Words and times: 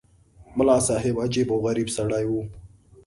ملا 0.57 0.77
صاحب 0.87 1.15
عجیب 1.23 1.47
او 1.51 1.57
غریب 1.67 1.89
سړی 1.97 2.23
وو. 2.27 2.41